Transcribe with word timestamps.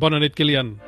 Bona 0.00 0.16
nit, 0.16 0.32
Kilian. 0.32 0.78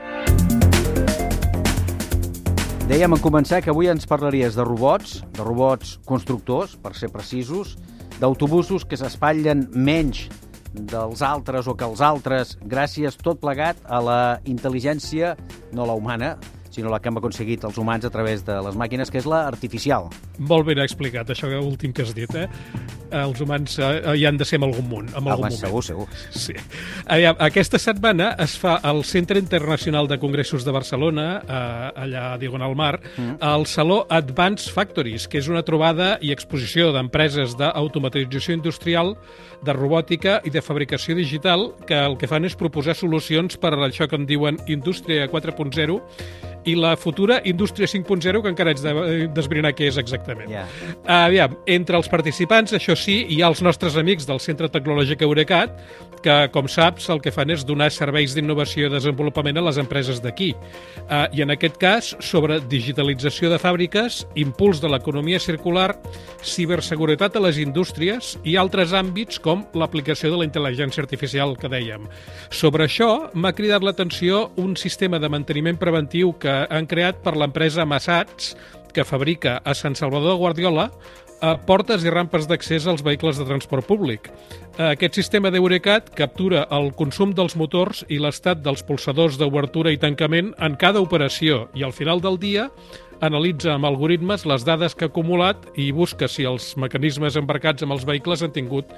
Dèiem 2.88 3.12
en 3.12 3.20
començar 3.20 3.58
que 3.60 3.68
avui 3.68 3.90
ens 3.92 4.08
parlaries 4.08 4.56
de 4.56 4.64
robots, 4.64 5.18
de 5.36 5.44
robots 5.44 5.98
constructors, 6.08 6.78
per 6.80 6.94
ser 6.96 7.10
precisos, 7.12 7.74
d'autobusos 8.22 8.86
que 8.88 8.96
s'espatllen 8.96 9.66
menys 9.76 10.24
dels 10.72 11.20
altres 11.28 11.68
o 11.68 11.76
que 11.76 11.84
els 11.84 12.00
altres, 12.00 12.56
gràcies 12.64 13.20
tot 13.20 13.42
plegat 13.42 13.84
a 13.84 14.00
la 14.00 14.20
intel·ligència, 14.48 15.34
no 15.76 15.84
la 15.84 15.98
humana, 15.98 16.38
sinó 16.72 16.90
la 16.90 17.00
que 17.00 17.10
hem 17.10 17.20
aconseguit 17.20 17.64
els 17.68 17.78
humans 17.78 18.06
a 18.08 18.10
través 18.10 18.44
de 18.46 18.56
les 18.64 18.76
màquines, 18.78 19.10
que 19.12 19.20
és 19.20 19.28
la 19.28 19.44
artificial. 19.50 20.08
Molt 20.40 20.66
ben 20.66 20.80
explicat, 20.82 21.30
això 21.30 21.50
últim 21.60 21.92
que 21.92 22.06
has 22.06 22.14
dit, 22.16 22.32
eh? 22.34 22.48
Els 23.12 23.40
humans 23.44 23.76
eh, 23.78 23.90
hi 24.16 24.24
han 24.24 24.38
de 24.40 24.46
ser 24.48 24.56
en 24.56 24.66
algun 24.70 24.88
munt, 24.88 25.10
en 25.12 25.20
algun 25.20 25.32
Home, 25.32 25.50
moment. 25.50 25.58
segur, 25.60 25.82
segur. 25.84 26.06
Sí. 26.32 26.56
Aviam, 27.04 27.36
aquesta 27.44 27.80
setmana 27.82 28.30
es 28.40 28.56
fa 28.60 28.78
al 28.82 29.02
Centre 29.04 29.40
Internacional 29.40 30.08
de 30.08 30.18
Congressos 30.22 30.64
de 30.64 30.72
Barcelona, 30.72 31.26
eh, 31.42 32.04
allà 32.06 32.24
a 32.32 32.38
Diagonal 32.40 32.76
Mar, 32.78 32.94
mm. 33.02 33.36
el 33.52 33.66
Saló 33.66 34.06
Advanced 34.08 34.72
Factories, 34.72 35.28
que 35.28 35.42
és 35.42 35.50
una 35.52 35.64
trobada 35.66 36.16
i 36.24 36.32
exposició 36.32 36.90
d'empreses 36.96 37.58
d'automatització 37.60 38.56
industrial, 38.56 39.16
de 39.62 39.76
robòtica 39.76 40.40
i 40.44 40.50
de 40.50 40.62
fabricació 40.64 41.14
digital, 41.14 41.68
que 41.86 41.98
el 41.98 42.16
que 42.18 42.30
fan 42.30 42.48
és 42.48 42.56
proposar 42.58 42.96
solucions 42.98 43.60
per 43.60 43.74
a 43.76 43.84
això 43.86 44.08
que 44.08 44.18
en 44.18 44.26
diuen 44.26 44.58
Indústria 44.66 45.28
4.0 45.30 46.00
i 46.64 46.74
la 46.78 46.96
futura 46.96 47.40
Indústria 47.44 47.88
5.0, 47.88 48.42
que 48.42 48.52
encara 48.52 48.72
haig 48.72 48.82
de 48.82 48.92
d'esbrinar 49.34 49.72
què 49.76 49.88
és 49.90 49.98
exactament. 50.00 50.50
Ja. 50.52 50.64
Aviam, 51.26 51.56
entre 51.66 51.98
els 51.98 52.08
participants, 52.12 52.74
això 52.76 52.96
sí, 52.98 53.22
hi 53.28 53.40
ha 53.42 53.50
els 53.50 53.62
nostres 53.64 53.96
amics 54.00 54.26
del 54.28 54.40
Centre 54.42 54.70
Tecnològic 54.72 55.24
Eurecat, 55.26 55.74
que, 56.22 56.36
com 56.54 56.68
saps, 56.70 57.08
el 57.12 57.20
que 57.22 57.32
fan 57.34 57.50
és 57.50 57.64
donar 57.66 57.90
serveis 57.92 58.36
d'innovació 58.36 58.86
i 58.86 58.92
desenvolupament 58.92 59.58
a 59.58 59.64
les 59.66 59.80
empreses 59.82 60.22
d'aquí. 60.22 60.52
Uh, 61.08 61.26
I 61.34 61.42
en 61.44 61.54
aquest 61.54 61.78
cas, 61.82 62.12
sobre 62.22 62.60
digitalització 62.70 63.50
de 63.50 63.58
fàbriques, 63.62 64.22
impuls 64.38 64.80
de 64.82 64.90
l'economia 64.92 65.40
circular, 65.42 65.90
ciberseguretat 66.46 67.36
a 67.36 67.42
les 67.42 67.58
indústries 67.62 68.36
i 68.46 68.56
altres 68.60 68.94
àmbits 68.96 69.40
com 69.42 69.66
l'aplicació 69.74 70.30
de 70.32 70.40
la 70.40 70.46
intel·ligència 70.46 71.02
artificial 71.02 71.56
que 71.58 71.70
dèiem. 71.72 72.06
Sobre 72.54 72.86
això, 72.86 73.32
m'ha 73.34 73.54
cridat 73.56 73.82
l'atenció 73.82 74.44
un 74.62 74.76
sistema 74.78 75.18
de 75.18 75.30
manteniment 75.32 75.80
preventiu 75.80 76.36
que 76.38 76.51
han 76.70 76.88
creat 76.90 77.22
per 77.24 77.36
l'empresa 77.38 77.86
Massats, 77.88 78.54
que 78.92 79.06
fabrica 79.08 79.58
a 79.64 79.74
Sant 79.74 79.96
Salvador 79.96 80.34
de 80.34 80.40
Guardiola 80.40 80.88
eh, 81.42 81.54
portes 81.66 82.04
i 82.04 82.12
rampes 82.12 82.46
d'accés 82.48 82.86
als 82.86 83.02
vehicles 83.04 83.40
de 83.40 83.46
transport 83.48 83.86
públic. 83.88 84.28
Eh, 84.78 84.92
Aquest 84.92 85.18
sistema 85.18 85.50
d'Eurecat 85.50 86.12
captura 86.18 86.66
el 86.70 86.92
consum 86.98 87.34
dels 87.36 87.56
motors 87.58 88.04
i 88.08 88.20
l'estat 88.22 88.62
dels 88.64 88.84
pulsadors 88.86 89.38
d'obertura 89.40 89.92
i 89.92 90.00
tancament 90.00 90.52
en 90.60 90.76
cada 90.76 91.02
operació 91.02 91.66
i 91.74 91.84
al 91.84 91.96
final 91.96 92.22
del 92.22 92.38
dia 92.40 92.68
analitza 93.22 93.76
amb 93.76 93.86
algoritmes 93.86 94.46
les 94.50 94.64
dades 94.66 94.96
que 94.98 95.06
ha 95.06 95.12
acumulat 95.12 95.68
i 95.78 95.92
busca 95.94 96.26
si 96.28 96.46
els 96.48 96.72
mecanismes 96.76 97.36
embarcats 97.38 97.84
amb 97.84 97.94
els 97.94 98.06
vehicles 98.08 98.42
han 98.42 98.54
tingut 98.54 98.90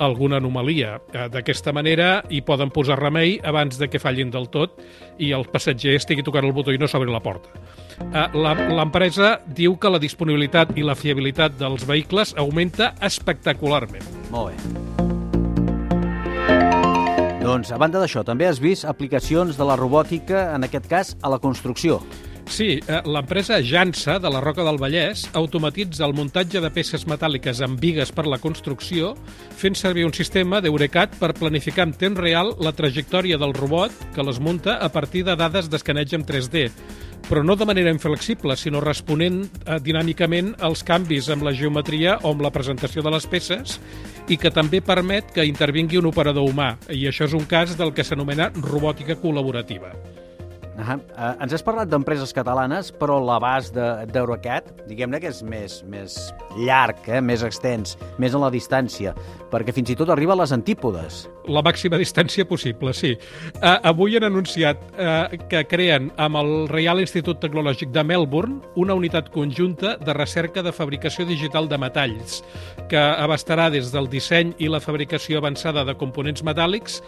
alguna 0.00 0.40
anomalia. 0.40 0.96
Eh, 1.12 1.28
D'aquesta 1.30 1.72
manera 1.76 2.24
hi 2.32 2.40
poden 2.42 2.72
posar 2.72 2.98
remei 2.98 3.38
abans 3.44 3.78
de 3.78 3.88
que 3.92 4.00
fallin 4.02 4.32
del 4.32 4.48
tot 4.50 4.80
i 5.20 5.30
el 5.36 5.46
passatger 5.52 5.94
estigui 6.00 6.24
tocant 6.26 6.48
el 6.48 6.56
botó 6.56 6.72
i 6.72 6.80
no 6.80 6.88
s'obri 6.88 7.12
la 7.12 7.22
porta. 7.22 7.52
Eh, 8.00 8.26
L'empresa 8.74 9.36
diu 9.46 9.76
que 9.78 9.92
la 9.92 10.00
disponibilitat 10.02 10.72
i 10.80 10.86
la 10.86 10.96
fiabilitat 10.96 11.60
dels 11.60 11.84
vehicles 11.86 12.34
augmenta 12.40 12.94
espectacularment. 13.04 14.04
Molt 14.32 14.54
bé. 14.54 15.08
Doncs, 17.40 17.70
a 17.72 17.78
banda 17.80 17.98
d'això, 17.98 18.20
també 18.22 18.46
has 18.46 18.60
vist 18.60 18.84
aplicacions 18.86 19.56
de 19.56 19.64
la 19.66 19.74
robòtica, 19.74 20.50
en 20.54 20.66
aquest 20.66 20.86
cas, 20.86 21.16
a 21.22 21.30
la 21.32 21.40
construcció. 21.42 21.98
Sí, 22.48 22.80
eh, 22.80 23.00
l'empresa 23.04 23.60
Jansa, 23.62 24.18
de 24.18 24.30
la 24.30 24.40
Roca 24.40 24.64
del 24.66 24.78
Vallès, 24.80 25.26
automatitza 25.34 26.06
el 26.06 26.14
muntatge 26.14 26.62
de 26.62 26.70
peces 26.74 27.06
metàl·liques 27.06 27.60
amb 27.64 27.80
vigues 27.80 28.10
per 28.12 28.26
la 28.26 28.40
construcció, 28.42 29.14
fent 29.56 29.76
servir 29.78 30.06
un 30.06 30.14
sistema 30.16 30.60
d'Eurecat 30.60 31.18
per 31.20 31.34
planificar 31.38 31.88
en 31.88 31.94
temps 31.94 32.18
real 32.18 32.54
la 32.58 32.72
trajectòria 32.72 33.38
del 33.38 33.54
robot 33.54 33.94
que 34.14 34.24
les 34.26 34.40
munta 34.40 34.78
a 34.80 34.88
partir 34.88 35.24
de 35.24 35.36
dades 35.36 35.70
d'escaneig 35.70 36.16
en 36.18 36.26
3D 36.26 36.68
però 37.30 37.44
no 37.44 37.54
de 37.54 37.66
manera 37.66 37.92
inflexible, 37.94 38.56
sinó 38.58 38.80
responent 38.82 39.44
eh, 39.44 39.76
dinàmicament 39.78 40.56
als 40.66 40.82
canvis 40.86 41.28
amb 41.30 41.44
la 41.46 41.52
geometria 41.54 42.16
o 42.24 42.32
amb 42.34 42.42
la 42.42 42.50
presentació 42.50 43.04
de 43.06 43.12
les 43.14 43.28
peces 43.30 43.76
i 44.26 44.38
que 44.40 44.50
també 44.50 44.80
permet 44.82 45.30
que 45.34 45.46
intervingui 45.46 46.00
un 46.00 46.10
operador 46.10 46.48
humà. 46.50 46.72
I 46.90 47.06
això 47.10 47.28
és 47.30 47.36
un 47.38 47.46
cas 47.46 47.76
del 47.78 47.94
que 47.94 48.06
s'anomena 48.06 48.50
robòtica 48.56 49.18
col·laborativa. 49.22 49.94
Uh 50.80 50.96
ens 51.40 51.52
has 51.52 51.62
parlat 51.64 51.88
d'empreses 51.90 52.32
catalanes, 52.32 52.90
però 52.92 53.18
l'abast 53.20 53.74
de- 53.74 54.06
d'Eurocat, 54.12 54.86
diguem-ne 54.88 55.20
que 55.20 55.28
és 55.28 55.42
més, 55.42 55.82
més 55.84 56.16
llarg, 56.56 56.96
eh? 57.08 57.20
més 57.20 57.42
extens, 57.42 57.96
més 58.18 58.34
en 58.34 58.40
la 58.40 58.50
distància, 58.50 59.14
perquè 59.50 59.74
fins 59.76 59.90
i 59.90 59.96
tot 59.96 60.10
arriba 60.10 60.32
a 60.32 60.40
les 60.40 60.52
antípodes. 60.52 61.28
La 61.50 61.62
màxima 61.62 61.98
distància 61.98 62.46
possible, 62.46 62.92
sí. 62.94 63.16
Uh, 63.56 63.78
avui 63.90 64.16
han 64.16 64.24
anunciat 64.28 64.78
uh, 64.92 65.32
que 65.50 65.64
creen 65.66 66.10
amb 66.16 66.36
el 66.40 66.68
Reial 66.70 67.00
Institut 67.00 67.40
Tecnològic 67.42 67.90
de 67.90 68.04
Melbourne 68.04 68.60
una 68.76 68.94
unitat 68.94 69.30
conjunta 69.34 69.96
de 69.98 70.14
recerca 70.14 70.62
de 70.62 70.72
fabricació 70.72 71.26
digital 71.26 71.68
de 71.68 71.78
metalls, 71.78 72.40
que 72.88 73.00
abastarà 73.00 73.70
des 73.70 73.90
del 73.92 74.08
disseny 74.12 74.54
i 74.58 74.68
la 74.68 74.80
fabricació 74.80 75.40
avançada 75.40 75.84
de 75.84 75.96
components 75.98 76.44
metàl·lics 76.44 77.00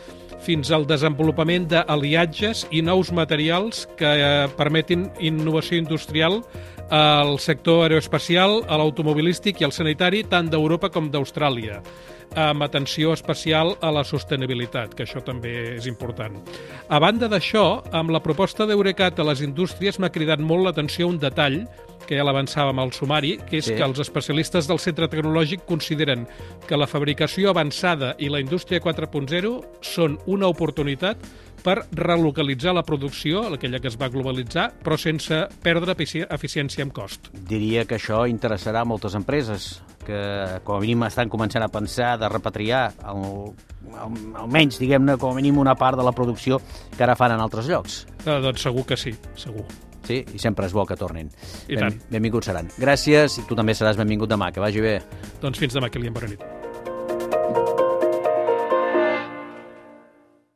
fins 0.42 0.72
al 0.74 0.88
desenvolupament 0.90 1.68
d'aliatges 1.70 2.66
i 2.74 2.82
nous 2.82 3.12
materials 3.14 3.61
que 3.98 4.08
eh, 4.16 4.48
permetin 4.56 5.10
innovació 5.20 5.78
industrial 5.78 6.40
al 6.92 7.38
sector 7.40 7.86
aeroespacial, 7.86 8.62
a 8.68 8.76
l'automobilístic 8.76 9.62
i 9.62 9.64
al 9.64 9.72
sanitari 9.72 10.24
tant 10.28 10.50
d'Europa 10.52 10.90
com 10.92 11.08
d'Austràlia 11.12 11.80
amb 12.36 12.64
atenció 12.64 13.12
especial 13.12 13.74
a 13.80 13.90
la 13.92 14.04
sostenibilitat, 14.04 14.94
que 14.96 15.04
això 15.04 15.20
també 15.24 15.76
és 15.76 15.86
important. 15.86 16.38
A 16.88 17.00
banda 17.02 17.28
d'això, 17.28 17.82
amb 17.92 18.12
la 18.14 18.22
proposta 18.24 18.66
d'Eurecat 18.66 19.20
a 19.20 19.26
les 19.28 19.42
indústries 19.44 19.98
m'ha 20.00 20.12
cridat 20.12 20.40
molt 20.40 20.64
l'atenció 20.64 21.08
un 21.08 21.18
detall 21.20 21.62
que 22.12 22.18
ja 22.20 22.24
l'avançàvem 22.28 22.76
al 22.82 22.92
sumari, 22.92 23.38
que 23.48 23.56
és 23.62 23.64
Sí. 23.70 23.74
que 23.78 23.82
els 23.86 23.98
especialistes 24.04 24.66
del 24.68 24.78
centre 24.78 25.08
tecnològic 25.08 25.64
consideren 25.64 26.26
que 26.68 26.76
la 26.76 26.86
fabricació 26.86 27.48
avançada 27.48 28.14
i 28.18 28.28
la 28.28 28.40
indústria 28.42 28.80
4.0 28.84 29.62
són 29.80 30.18
una 30.26 30.46
oportunitat 30.52 31.16
per 31.62 31.86
relocalitzar 31.94 32.74
la 32.74 32.82
producció, 32.82 33.46
aquella 33.54 33.78
que 33.80 33.88
es 33.88 33.96
va 33.96 34.08
globalitzar, 34.10 34.72
però 34.82 34.98
sense 34.98 35.46
perdre 35.62 35.94
efici- 35.94 36.26
eficiència 36.28 36.82
amb 36.84 36.92
cost. 36.92 37.30
Diria 37.32 37.84
que 37.86 37.96
això 37.96 38.26
interessarà 38.28 38.82
a 38.82 38.84
moltes 38.84 39.14
empreses 39.14 39.80
que, 40.04 40.18
com 40.64 40.76
a 40.76 40.80
mínim, 40.82 41.04
estan 41.06 41.30
començant 41.30 41.62
a 41.64 41.68
pensar 41.68 42.18
de 42.18 42.28
repatriar 42.28 42.92
el, 43.08 43.54
el, 43.86 44.18
almenys, 44.42 44.80
diguem-ne, 44.82 45.16
com 45.16 45.30
a 45.30 45.38
mínim 45.38 45.56
una 45.62 45.76
part 45.78 45.96
de 45.96 46.02
la 46.04 46.12
producció 46.12 46.60
que 46.96 47.04
ara 47.06 47.14
fan 47.16 47.32
en 47.32 47.40
altres 47.40 47.68
llocs. 47.70 48.02
Eh, 48.26 48.40
doncs 48.42 48.60
segur 48.66 48.84
que 48.84 48.96
sí, 48.98 49.14
segur. 49.38 49.64
Sí, 50.06 50.22
i 50.34 50.38
sempre 50.42 50.66
és 50.66 50.74
bo 50.74 50.86
que 50.88 50.96
tornin. 50.98 51.30
I 51.68 51.78
tant. 51.78 52.00
benvinguts 52.10 52.50
seran. 52.50 52.68
Gràcies, 52.78 53.38
i 53.38 53.46
tu 53.48 53.58
també 53.58 53.76
seràs 53.78 54.00
benvingut 54.00 54.30
demà. 54.32 54.50
Que 54.52 54.60
vagi 54.60 54.82
bé. 54.82 54.98
Doncs 55.42 55.62
fins 55.62 55.78
demà, 55.78 55.90
Kilian, 55.92 56.14
bona 56.14 56.34
nit. 56.34 56.61